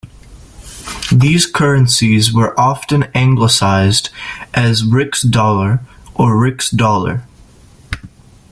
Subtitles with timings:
[1.11, 4.09] These currencies were often anglicized
[4.51, 5.81] as rix-dollar
[6.15, 7.23] or rixdollar.